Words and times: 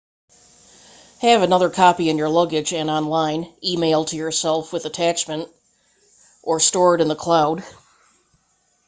have 1.19 1.43
another 1.43 1.69
copy 1.69 2.09
in 2.09 2.17
your 2.17 2.27
luggage 2.27 2.73
and 2.73 2.89
online 2.89 3.53
e-mail 3.63 4.03
to 4.03 4.15
yourself 4.15 4.73
with 4.73 4.87
attachment 4.87 5.47
or 6.41 6.59
stored 6.59 7.01
in 7.01 7.07
the 7.07 7.15
cloud" 7.15 7.63